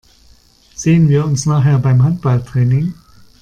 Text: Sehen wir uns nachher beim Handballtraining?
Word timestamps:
Sehen 0.73 1.09
wir 1.09 1.23
uns 1.23 1.45
nachher 1.45 1.77
beim 1.77 2.01
Handballtraining? 2.01 2.95